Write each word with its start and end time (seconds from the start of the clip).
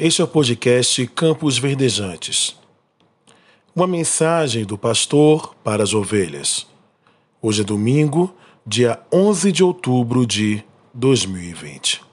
Este 0.00 0.20
é 0.20 0.24
o 0.24 0.28
podcast 0.28 1.04
Campos 1.08 1.58
Verdejantes. 1.58 2.56
Uma 3.74 3.84
mensagem 3.84 4.64
do 4.64 4.78
pastor 4.78 5.56
para 5.64 5.82
as 5.82 5.92
ovelhas. 5.92 6.68
Hoje 7.42 7.62
é 7.62 7.64
domingo, 7.64 8.32
dia 8.64 9.00
11 9.12 9.50
de 9.50 9.64
outubro 9.64 10.24
de 10.24 10.62
2020. 10.94 12.07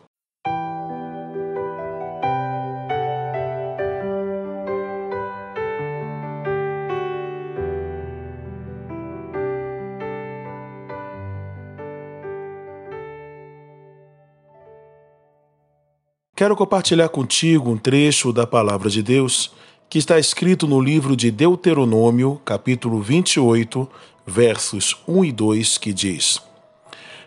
Quero 16.36 16.54
compartilhar 16.54 17.08
contigo 17.08 17.72
um 17.72 17.78
trecho 17.78 18.34
da 18.34 18.46
palavra 18.46 18.90
de 18.90 19.02
Deus 19.02 19.54
que 19.90 19.98
está 19.98 20.20
escrito 20.20 20.68
no 20.68 20.82
livro 20.82 21.16
de 21.16 21.32
Deuteronômio, 21.32 22.42
capítulo 22.44 23.02
28, 23.02 23.90
versos 24.28 24.98
1 25.08 25.24
e 25.24 25.32
2, 25.32 25.78
que 25.78 25.94
diz: 25.94 26.42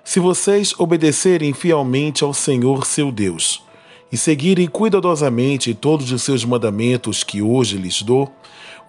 Se 0.05 0.21
vocês 0.21 0.79
obedecerem 0.79 1.55
fielmente 1.55 2.23
ao 2.23 2.35
Senhor 2.35 2.85
seu 2.85 3.11
Deus 3.11 3.63
e 4.13 4.16
seguirem 4.19 4.69
cuidadosamente 4.69 5.73
todos 5.73 6.13
os 6.13 6.23
seus 6.23 6.45
mandamentos 6.45 7.25
que 7.25 7.41
hoje 7.41 7.79
lhes 7.79 8.02
dou, 8.02 8.30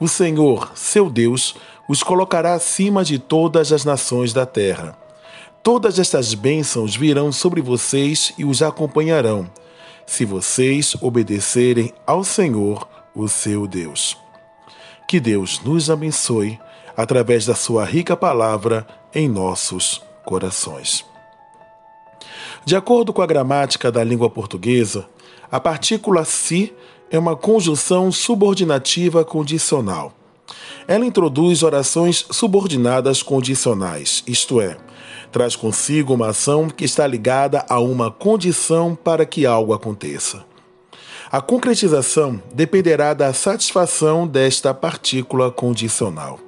o 0.02 0.08
Senhor, 0.10 0.70
seu 0.76 1.10
Deus, 1.10 1.56
os 1.88 2.04
colocará 2.04 2.56
acima 2.56 3.06
de 3.06 3.20
todas 3.20 3.72
as 3.72 3.86
nações 3.86 4.34
da 4.34 4.46
terra. 4.46 4.98
Todas 5.64 5.98
estas 5.98 6.34
bênçãos 6.34 6.94
virão 6.94 7.32
sobre 7.32 7.62
vocês 7.62 8.34
e 8.38 8.44
os 8.44 8.62
acompanharão 8.62 9.50
se 10.10 10.26
vocês 10.26 10.96
obedecerem 11.02 11.94
ao 12.04 12.24
Senhor, 12.24 12.90
o 13.14 13.28
seu 13.28 13.68
Deus. 13.68 14.18
Que 15.08 15.20
Deus 15.20 15.62
nos 15.64 15.88
abençoe 15.88 16.60
através 16.98 17.46
da 17.46 17.54
sua 17.54 17.86
rica 17.86 18.18
palavra 18.18 18.88
em 19.14 19.30
nossos 19.30 20.02
corações. 20.26 21.06
De 22.66 22.76
acordo 22.76 23.14
com 23.14 23.22
a 23.22 23.28
gramática 23.28 23.92
da 23.92 24.04
língua 24.04 24.32
portuguesa, 24.32 25.08
a 25.52 25.60
partícula 25.60 26.26
si 26.26 26.74
é 27.12 27.20
uma 27.20 27.36
conjunção 27.36 28.12
subordinativa 28.12 29.24
condicional. 29.24 30.12
Ela 30.90 31.06
introduz 31.06 31.62
orações 31.62 32.26
subordinadas 32.32 33.22
condicionais, 33.22 34.24
isto 34.26 34.60
é, 34.60 34.76
traz 35.32 35.56
consigo 35.56 36.16
uma 36.16 36.30
ação 36.30 36.68
que 36.68 36.84
está 36.84 37.06
ligada 37.06 37.64
a 37.70 37.80
uma 37.80 38.10
condição 38.10 38.96
para 38.96 39.24
que 39.24 39.46
algo 39.46 39.72
aconteça. 39.72 40.44
A 41.32 41.40
concretização 41.42 42.42
dependerá 42.56 43.14
da 43.14 43.32
satisfação 43.34 44.26
desta 44.26 44.74
partícula 44.74 45.52
condicional. 45.52 46.40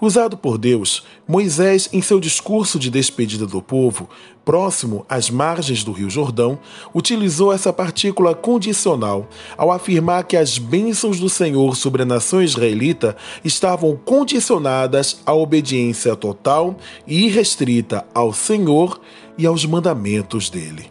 Usado 0.00 0.34
por 0.34 0.56
Deus, 0.56 1.04
Moisés, 1.28 1.90
em 1.92 2.00
seu 2.00 2.18
discurso 2.18 2.78
de 2.78 2.88
despedida 2.88 3.46
do 3.46 3.60
povo, 3.60 4.08
próximo 4.46 5.04
às 5.06 5.28
margens 5.28 5.84
do 5.84 5.92
Rio 5.92 6.08
Jordão, 6.08 6.58
utilizou 6.94 7.52
essa 7.52 7.70
partícula 7.70 8.34
condicional 8.34 9.28
ao 9.58 9.70
afirmar 9.70 10.24
que 10.24 10.38
as 10.38 10.56
bênçãos 10.56 11.20
do 11.20 11.28
Senhor 11.28 11.76
sobre 11.76 12.00
a 12.02 12.06
nação 12.06 12.42
israelita 12.42 13.14
estavam 13.44 13.94
condicionadas 13.94 15.20
à 15.26 15.34
obediência 15.34 16.16
total 16.16 16.78
e 17.06 17.26
irrestrita 17.26 18.06
ao 18.14 18.32
Senhor 18.32 18.98
e 19.36 19.44
aos 19.44 19.66
mandamentos 19.66 20.48
dele. 20.48 20.90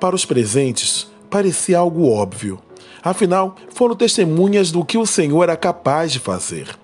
Para 0.00 0.16
os 0.16 0.24
presentes, 0.24 1.06
parecia 1.30 1.78
algo 1.78 2.10
óbvio. 2.10 2.58
Afinal, 3.00 3.54
foram 3.72 3.94
testemunhas 3.94 4.72
do 4.72 4.84
que 4.84 4.98
o 4.98 5.06
Senhor 5.06 5.44
era 5.44 5.56
capaz 5.56 6.10
de 6.10 6.18
fazer. 6.18 6.81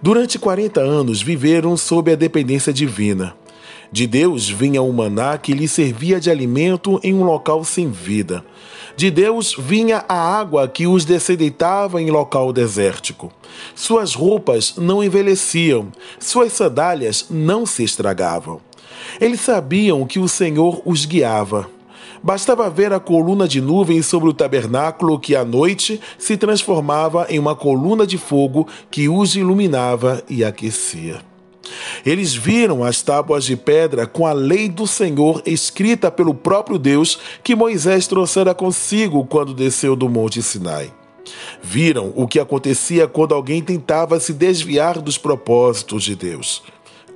Durante 0.00 0.38
40 0.38 0.80
anos 0.80 1.22
viveram 1.22 1.76
sob 1.76 2.12
a 2.12 2.16
dependência 2.16 2.72
divina. 2.72 3.34
De 3.92 4.06
Deus 4.06 4.48
vinha 4.48 4.80
o 4.82 4.92
maná 4.92 5.36
que 5.36 5.52
lhe 5.52 5.66
servia 5.66 6.20
de 6.20 6.30
alimento 6.30 7.00
em 7.02 7.12
um 7.12 7.24
local 7.24 7.64
sem 7.64 7.90
vida. 7.90 8.44
De 8.96 9.10
Deus 9.10 9.56
vinha 9.58 10.04
a 10.08 10.38
água 10.38 10.68
que 10.68 10.86
os 10.86 11.04
descedeitava 11.04 12.00
em 12.00 12.10
local 12.10 12.52
desértico. 12.52 13.32
Suas 13.74 14.14
roupas 14.14 14.74
não 14.76 15.02
envelheciam, 15.02 15.88
suas 16.20 16.52
sandálias 16.52 17.26
não 17.28 17.66
se 17.66 17.82
estragavam. 17.82 18.60
Eles 19.20 19.40
sabiam 19.40 20.06
que 20.06 20.18
o 20.18 20.28
Senhor 20.28 20.82
os 20.84 21.04
guiava. 21.04 21.68
Bastava 22.22 22.68
ver 22.68 22.92
a 22.92 23.00
coluna 23.00 23.48
de 23.48 23.60
nuvem 23.60 24.02
sobre 24.02 24.28
o 24.28 24.34
tabernáculo 24.34 25.18
que 25.18 25.34
à 25.34 25.44
noite 25.44 26.00
se 26.18 26.36
transformava 26.36 27.26
em 27.30 27.38
uma 27.38 27.56
coluna 27.56 28.06
de 28.06 28.18
fogo 28.18 28.68
que 28.90 29.08
os 29.08 29.36
iluminava 29.36 30.22
e 30.28 30.44
aquecia. 30.44 31.22
Eles 32.04 32.34
viram 32.34 32.84
as 32.84 33.00
tábuas 33.00 33.44
de 33.44 33.56
pedra 33.56 34.06
com 34.06 34.26
a 34.26 34.32
lei 34.32 34.68
do 34.68 34.86
Senhor 34.86 35.42
escrita 35.46 36.10
pelo 36.10 36.34
próprio 36.34 36.78
Deus 36.78 37.18
que 37.42 37.54
Moisés 37.54 38.06
trouxera 38.06 38.54
consigo 38.54 39.24
quando 39.24 39.54
desceu 39.54 39.96
do 39.96 40.08
Monte 40.08 40.42
Sinai. 40.42 40.92
Viram 41.62 42.12
o 42.16 42.26
que 42.26 42.40
acontecia 42.40 43.06
quando 43.06 43.34
alguém 43.34 43.62
tentava 43.62 44.18
se 44.20 44.32
desviar 44.32 45.00
dos 45.00 45.16
propósitos 45.16 46.02
de 46.02 46.16
Deus. 46.16 46.62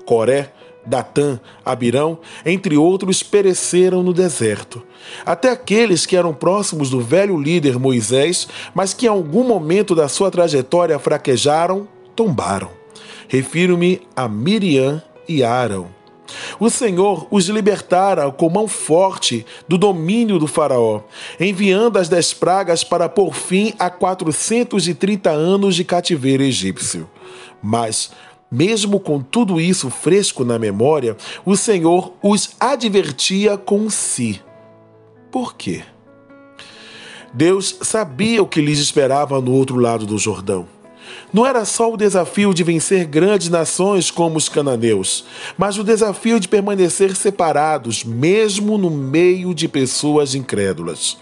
Coré 0.06 0.52
Datã, 0.86 1.40
Abirão, 1.64 2.18
entre 2.44 2.76
outros, 2.76 3.22
pereceram 3.22 4.02
no 4.02 4.12
deserto. 4.12 4.82
Até 5.24 5.50
aqueles 5.50 6.06
que 6.06 6.16
eram 6.16 6.34
próximos 6.34 6.90
do 6.90 7.00
velho 7.00 7.38
líder 7.38 7.78
Moisés, 7.78 8.48
mas 8.74 8.92
que 8.94 9.06
em 9.06 9.08
algum 9.08 9.44
momento 9.44 9.94
da 9.94 10.08
sua 10.08 10.30
trajetória 10.30 10.98
fraquejaram, 10.98 11.88
tombaram. 12.14 12.70
Refiro-me 13.28 14.02
a 14.14 14.28
Miriam 14.28 15.02
e 15.28 15.42
Arão. 15.42 15.88
O 16.58 16.70
Senhor 16.70 17.26
os 17.30 17.48
libertara 17.48 18.30
com 18.30 18.48
mão 18.48 18.66
forte 18.66 19.44
do 19.68 19.76
domínio 19.76 20.38
do 20.38 20.46
Faraó, 20.46 21.02
enviando 21.38 21.98
as 21.98 22.08
dez 22.08 22.32
pragas 22.32 22.82
para 22.82 23.08
pôr 23.08 23.34
fim 23.34 23.74
a 23.78 23.90
430 23.90 25.30
anos 25.30 25.76
de 25.76 25.84
cativeiro 25.84 26.42
egípcio. 26.42 27.08
Mas 27.62 28.10
mesmo 28.54 29.00
com 29.00 29.20
tudo 29.20 29.60
isso 29.60 29.90
fresco 29.90 30.44
na 30.44 30.60
memória, 30.60 31.16
o 31.44 31.56
Senhor 31.56 32.12
os 32.22 32.50
advertia 32.60 33.56
com 33.56 33.90
si. 33.90 34.40
Por 35.32 35.56
quê? 35.56 35.82
Deus 37.32 37.78
sabia 37.82 38.40
o 38.40 38.46
que 38.46 38.60
lhes 38.60 38.78
esperava 38.78 39.40
no 39.40 39.50
outro 39.50 39.76
lado 39.76 40.06
do 40.06 40.16
Jordão. 40.16 40.68
Não 41.32 41.44
era 41.44 41.64
só 41.64 41.92
o 41.92 41.96
desafio 41.96 42.54
de 42.54 42.62
vencer 42.62 43.06
grandes 43.06 43.48
nações 43.48 44.08
como 44.08 44.38
os 44.38 44.48
cananeus, 44.48 45.24
mas 45.58 45.76
o 45.76 45.82
desafio 45.82 46.38
de 46.38 46.46
permanecer 46.46 47.16
separados, 47.16 48.04
mesmo 48.04 48.78
no 48.78 48.88
meio 48.88 49.52
de 49.52 49.66
pessoas 49.66 50.36
incrédulas 50.36 51.18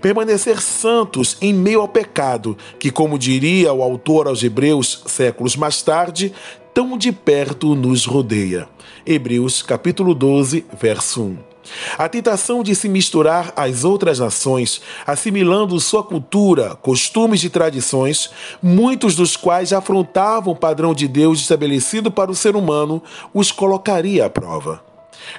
permanecer 0.00 0.60
santos 0.60 1.36
em 1.40 1.52
meio 1.52 1.80
ao 1.80 1.88
pecado, 1.88 2.56
que, 2.78 2.90
como 2.90 3.18
diria 3.18 3.72
o 3.72 3.82
autor 3.82 4.26
aos 4.26 4.42
Hebreus 4.42 5.02
séculos 5.06 5.56
mais 5.56 5.82
tarde, 5.82 6.32
tão 6.74 6.96
de 6.96 7.12
perto 7.12 7.74
nos 7.74 8.04
rodeia. 8.04 8.68
Hebreus 9.06 9.62
capítulo 9.62 10.14
12, 10.14 10.64
verso 10.78 11.22
1. 11.22 11.50
A 11.96 12.08
tentação 12.08 12.62
de 12.62 12.74
se 12.74 12.88
misturar 12.88 13.52
às 13.56 13.84
outras 13.84 14.18
nações, 14.18 14.80
assimilando 15.06 15.78
sua 15.78 16.02
cultura, 16.02 16.74
costumes 16.76 17.44
e 17.44 17.50
tradições, 17.50 18.30
muitos 18.62 19.14
dos 19.14 19.36
quais 19.36 19.72
afrontavam 19.72 20.52
o 20.52 20.56
padrão 20.56 20.94
de 20.94 21.06
Deus 21.06 21.40
estabelecido 21.40 22.10
para 22.10 22.30
o 22.30 22.34
ser 22.34 22.56
humano, 22.56 23.02
os 23.32 23.52
colocaria 23.52 24.26
à 24.26 24.30
prova. 24.30 24.89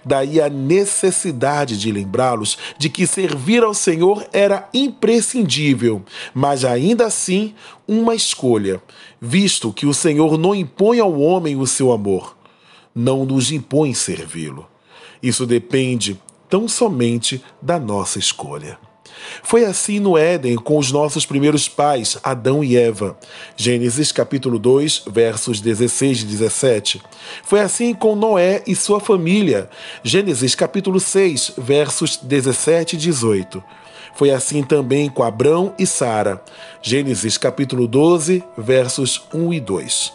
Daí 0.04 0.42
a 0.42 0.50
necessidade 0.50 1.78
de 1.78 1.92
lembrá-los 1.92 2.58
de 2.78 2.90
que 2.90 3.08
servir 3.08 3.64
ao 3.64 3.74
Senhor 3.74 4.28
era 4.32 4.70
imprescindível, 4.74 6.04
mas 6.34 6.66
ainda 6.66 7.06
assim 7.06 7.54
uma 7.88 8.16
escolha, 8.16 8.82
visto 9.20 9.74
que 9.74 9.86
o 9.86 9.94
Senhor 9.94 10.38
não 10.38 10.56
impõe 10.56 11.00
ao 11.00 11.20
homem 11.20 11.56
o 11.56 11.68
seu 11.68 11.92
amor, 11.92 12.38
não 12.94 13.26
nos 13.26 13.52
impõe 13.52 13.94
servi-lo. 13.94 14.68
Isso 15.22 15.46
depende 15.46 16.20
tão 16.50 16.68
somente 16.68 17.42
da 17.62 17.80
nossa 17.80 18.20
escolha. 18.20 18.78
Foi 19.44 19.66
assim 19.66 20.00
no 20.00 20.18
Éden 20.18 20.56
com 20.56 20.78
os 20.78 20.92
nossos 20.92 21.26
primeiros 21.26 21.68
pais, 21.68 22.18
Adão 22.24 22.64
e 22.64 22.78
Eva. 22.78 23.18
Gênesis 23.56 24.12
capítulo 24.12 24.58
2, 24.60 25.04
versos 25.08 25.60
16 25.60 26.22
e 26.22 26.26
17. 26.26 27.02
Foi 27.44 27.60
assim 27.60 27.94
com 27.94 28.16
Noé 28.16 28.64
e 28.66 28.76
sua 28.76 29.00
família. 29.00 29.70
Gênesis 30.04 30.56
capítulo 30.56 31.00
6, 31.00 31.54
versos 31.58 32.18
17 32.18 32.96
e 32.96 33.00
18. 33.00 33.64
Foi 34.14 34.32
assim 34.32 34.64
também 34.64 35.10
com 35.10 35.24
Abrão 35.24 35.74
e 35.80 35.86
Sara. 35.86 36.44
Gênesis 36.82 37.38
capítulo 37.38 37.88
12, 37.88 38.44
versos 38.58 39.28
1 39.34 39.54
e 39.54 39.60
2. 39.60 40.14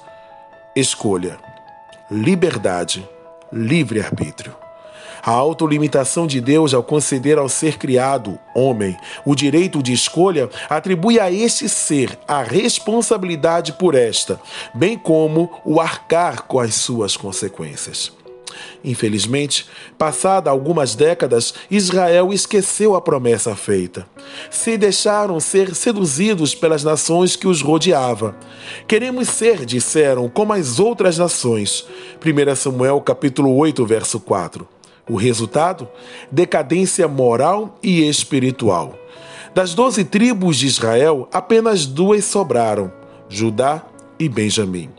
Escolha. 0.75 1.39
Liberdade. 2.11 3.09
Livre-arbítrio. 3.53 4.66
A 5.27 5.33
autolimitação 5.33 6.25
de 6.25 6.41
Deus 6.41 6.73
ao 6.73 6.85
conceder 6.85 7.37
ao 7.37 7.49
ser 7.49 7.79
criado, 7.79 8.39
homem, 8.55 8.97
o 9.25 9.35
direito 9.35 9.83
de 9.83 9.93
escolha, 9.93 10.49
atribui 10.71 11.19
a 11.19 11.33
este 11.33 11.69
ser 11.69 12.17
a 12.29 12.45
responsabilidade 12.45 13.73
por 13.73 13.97
esta, 13.97 14.41
bem 14.73 14.97
como 14.97 15.51
o 15.65 15.81
arcar 15.81 16.45
com 16.45 16.61
as 16.61 16.77
suas 16.77 17.17
consequências. 17.17 18.13
Infelizmente, 18.85 19.67
passada 19.99 20.49
algumas 20.49 20.95
décadas, 20.95 21.55
Israel 21.69 22.33
esqueceu 22.33 22.95
a 22.95 23.01
promessa 23.01 23.57
feita. 23.57 24.07
Se 24.49 24.79
deixaram 24.79 25.41
ser 25.41 25.75
seduzidos 25.75 26.55
pelas 26.55 26.85
nações 26.85 27.35
que 27.35 27.49
os 27.49 27.63
rodeavam. 27.63 28.33
Queremos 28.87 29.29
ser, 29.29 29.67
disseram, 29.67 30.29
como 30.29 30.53
as 30.53 30.79
outras 30.79 31.19
nações. 31.19 31.85
1 32.25 32.55
Samuel 32.55 33.01
capítulo 33.01 33.57
8, 33.57 33.85
verso 33.85 34.21
4. 34.21 34.76
O 35.09 35.17
resultado? 35.17 35.89
Decadência 36.31 37.07
moral 37.07 37.79
e 37.83 38.09
espiritual. 38.09 38.99
Das 39.55 39.73
doze 39.73 40.05
tribos 40.05 40.59
de 40.59 40.67
Israel, 40.67 41.29
apenas 41.33 41.87
duas 41.87 42.25
sobraram: 42.25 42.93
Judá 43.29 43.83
e 44.19 44.29
Benjamim. 44.29 44.91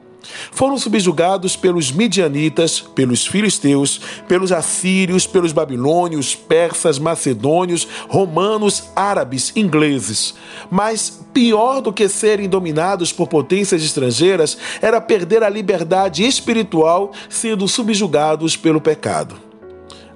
Foram 0.52 0.78
subjugados 0.78 1.56
pelos 1.56 1.92
midianitas, 1.92 2.82
pelos 2.82 3.26
filisteus, 3.26 4.02
pelos 4.28 4.52
assírios, 4.52 5.26
pelos 5.26 5.52
babilônios, 5.52 6.36
persas, 6.36 7.00
macedônios, 7.00 7.88
romanos, 8.10 8.90
árabes, 8.96 9.54
ingleses. 9.56 10.34
Mas 10.70 11.22
pior 11.34 11.82
do 11.82 11.94
que 11.94 12.10
serem 12.10 12.50
dominados 12.50 13.14
por 13.14 13.28
potências 13.28 13.84
estrangeiras 13.84 14.58
era 14.82 15.00
perder 15.00 15.44
a 15.44 15.50
liberdade 15.50 16.26
espiritual 16.26 17.12
sendo 17.30 17.68
subjugados 17.68 18.58
pelo 18.58 18.82
pecado. 18.82 19.47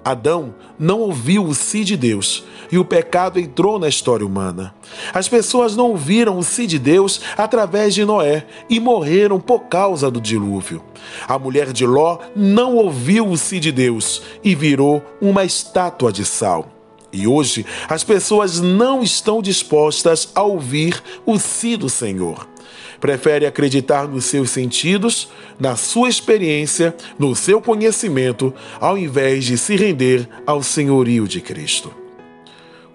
Adão 0.04 0.56
não 0.80 1.00
ouviu 1.00 1.46
o 1.46 1.54
sim 1.54 1.84
de 1.84 1.96
Deus 1.96 2.44
e 2.72 2.78
o 2.78 2.86
pecado 2.86 3.40
entrou 3.40 3.78
na 3.78 3.88
história 3.88 4.26
humana. 4.26 4.74
As 5.14 5.28
pessoas 5.28 5.76
não 5.76 5.90
ouviram 5.90 6.38
o 6.38 6.44
sim 6.44 6.66
de 6.66 6.80
Deus 6.80 7.22
através 7.38 7.94
de 7.94 8.04
Noé 8.04 8.46
e 8.70 8.80
morreram 8.80 9.40
por 9.40 9.62
causa 9.62 10.10
do 10.10 10.20
dilúvio. 10.20 10.84
A 11.28 11.38
mulher 11.38 11.72
de 11.72 11.86
Ló 11.86 12.20
não 12.36 12.76
ouviu 12.76 13.28
o 13.28 13.38
sim 13.38 13.60
de 13.60 13.72
Deus 13.72 14.22
e 14.44 14.56
virou 14.56 15.04
uma 15.22 15.44
estátua 15.44 16.12
de 16.12 16.26
sal. 16.26 16.68
E 17.14 17.28
hoje 17.28 17.66
as 17.90 18.04
pessoas 18.04 18.62
não 18.62 19.04
estão 19.04 19.42
dispostas 19.42 20.30
a 20.34 20.42
ouvir 20.42 21.04
o 21.26 21.38
sim 21.38 21.78
do 21.78 21.90
Senhor 21.90 22.51
prefere 23.00 23.46
acreditar 23.46 24.08
nos 24.08 24.26
seus 24.26 24.50
sentidos, 24.52 25.30
na 25.60 25.76
sua 25.76 26.10
experiência, 26.10 26.96
no 27.18 27.36
seu 27.36 27.62
conhecimento, 27.62 28.54
ao 28.80 28.98
invés 28.98 29.46
de 29.46 29.58
se 29.58 29.76
render 29.76 30.28
ao 30.46 30.62
senhorio 30.62 31.28
de 31.28 31.42
Cristo. 31.42 31.94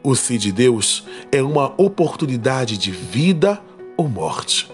O 0.02 0.14
sim 0.14 0.38
de 0.38 0.52
Deus 0.52 1.04
é 1.32 1.42
uma 1.42 1.74
oportunidade 1.76 2.78
de 2.78 2.92
vida 2.92 3.60
ou 3.96 4.08
morte. 4.08 4.70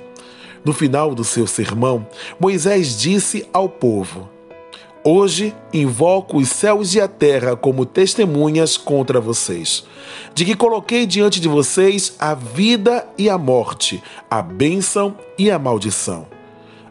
No 0.65 0.73
final 0.73 1.15
do 1.15 1.25
seu 1.25 1.47
sermão, 1.47 2.07
Moisés 2.39 3.01
disse 3.01 3.47
ao 3.53 3.69
povo: 3.69 4.29
Hoje 5.05 5.53
invoco 5.73 6.37
os 6.37 6.49
céus 6.49 6.95
e 6.95 7.01
a 7.01 7.09
terra 7.09 7.57
como 7.57 7.85
testemunhas 7.85 8.77
contra 8.77 9.21
vocês, 9.21 9.85
de 10.33 10.45
que 10.45 10.55
coloquei 10.55 11.07
diante 11.07 11.41
de 11.41 11.49
vocês 11.49 12.15
a 12.21 12.35
vida 12.35 13.09
e 13.19 13.29
a 13.29 13.37
morte, 13.37 14.01
a 14.31 14.41
bênção 14.41 15.17
e 15.37 15.51
a 15.51 15.59
maldição. 15.59 16.29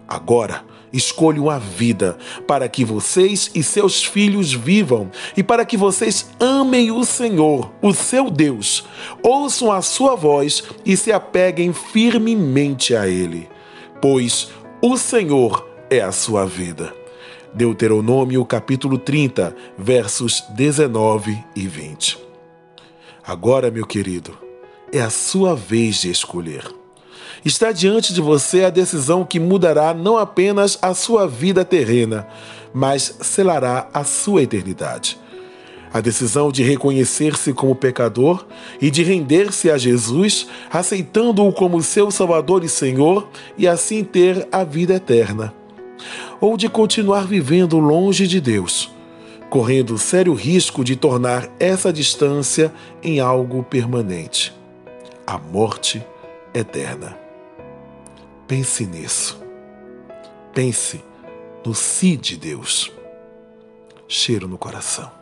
Agora, 0.06 0.66
escolham 0.92 1.50
a 1.50 1.58
vida, 1.58 2.18
para 2.46 2.68
que 2.68 2.84
vocês 2.84 3.50
e 3.56 3.64
seus 3.64 4.04
filhos 4.04 4.52
vivam 4.52 5.10
e 5.38 5.42
para 5.42 5.64
que 5.64 5.78
vocês 5.78 6.32
amem 6.38 6.92
o 6.92 7.06
Senhor, 7.06 7.72
o 7.82 7.94
seu 7.94 8.30
Deus, 8.30 8.84
ouçam 9.24 9.72
a 9.72 9.82
sua 9.82 10.18
voz 10.18 10.66
e 10.86 10.98
se 10.98 11.14
apeguem 11.14 11.72
firmemente 11.72 12.94
a 12.94 13.08
Ele, 13.08 13.48
pois 14.02 14.50
o 14.82 14.98
Senhor 14.98 15.66
é 15.90 16.02
a 16.02 16.12
sua 16.12 16.46
vida. 16.46 17.01
Deuteronômio 17.54 18.46
capítulo 18.46 18.98
30, 18.98 19.54
versos 19.78 20.42
19 20.52 21.38
e 21.54 21.68
20. 21.68 22.18
Agora, 23.26 23.70
meu 23.70 23.86
querido, 23.86 24.38
é 24.92 25.02
a 25.02 25.10
sua 25.10 25.54
vez 25.54 25.98
de 25.98 26.10
escolher. 26.10 26.64
Está 27.44 27.74
diante 27.74 28.14
de 28.14 28.22
você 28.22 28.64
a 28.64 28.70
decisão 28.70 29.26
que 29.26 29.38
mudará 29.40 29.94
não 29.94 30.18
apenas 30.18 30.78
a 30.82 30.94
sua 30.94 31.28
vida 31.28 31.66
terrena, 31.66 32.26
mas 32.74 33.18
selará 33.20 33.90
a 33.94 34.06
sua 34.06 34.44
eternidade. 34.44 35.20
A 35.94 36.00
decisão 36.00 36.54
de 36.54 36.64
reconhecer-se 36.64 37.52
como 37.52 37.76
pecador 37.76 38.46
e 38.80 38.90
de 38.90 39.04
render-se 39.04 39.70
a 39.70 39.78
Jesus, 39.78 40.48
aceitando-o 40.72 41.52
como 41.52 41.84
seu 41.84 42.10
Salvador 42.10 42.64
e 42.64 42.70
Senhor, 42.70 43.28
e 43.58 43.68
assim 43.68 44.06
ter 44.06 44.48
a 44.54 44.64
vida 44.64 44.94
eterna 44.94 45.54
ou 46.42 46.58
de 46.58 46.68
continuar 46.68 47.26
vivendo 47.28 47.80
longe 47.80 48.28
de 48.28 48.42
Deus, 48.42 48.92
correndo 49.50 49.98
sério 49.98 50.34
risco 50.34 50.84
de 50.84 50.98
tornar 50.98 51.48
essa 51.60 51.94
distância 51.94 52.74
em 53.02 53.22
algo 53.22 53.64
permanente 53.64 54.60
a 55.26 55.38
morte 55.38 56.06
eterna. 56.54 57.18
Pense 58.48 58.86
nisso. 58.86 59.42
Pense 60.54 61.02
no 61.66 61.74
si 61.74 62.18
de 62.18 62.36
Deus. 62.36 62.92
Cheiro 64.10 64.48
no 64.48 64.58
coração. 64.58 65.21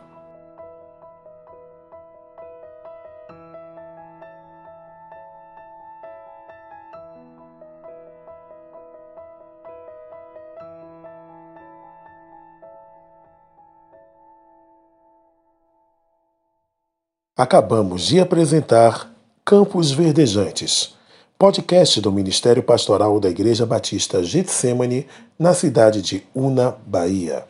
Acabamos 17.40 18.02
de 18.02 18.20
apresentar 18.20 19.10
Campos 19.46 19.90
Verdejantes, 19.90 20.94
podcast 21.38 21.98
do 21.98 22.12
Ministério 22.12 22.62
Pastoral 22.62 23.18
da 23.18 23.30
Igreja 23.30 23.64
Batista 23.64 24.22
Getsemane, 24.22 25.06
na 25.38 25.54
cidade 25.54 26.02
de 26.02 26.22
Una, 26.34 26.76
Bahia. 26.86 27.46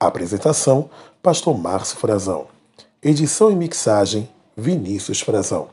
Apresentação: 0.00 0.90
Pastor 1.22 1.56
Márcio 1.56 1.98
Frazão. 1.98 2.48
Edição 3.00 3.48
e 3.48 3.54
mixagem: 3.54 4.28
Vinícius 4.56 5.20
Frazão. 5.20 5.68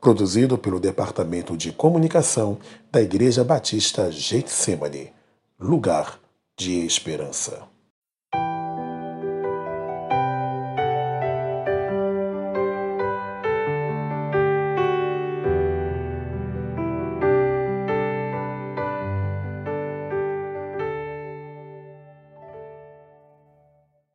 Produzido 0.00 0.56
pelo 0.56 0.80
Departamento 0.80 1.58
de 1.58 1.72
Comunicação 1.72 2.56
da 2.90 3.02
Igreja 3.02 3.44
Batista 3.44 4.10
Getsemane. 4.10 5.12
Lugar 5.60 6.18
de 6.56 6.86
Esperança. 6.86 7.73